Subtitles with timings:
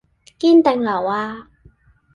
[0.39, 1.47] 堅定流呀？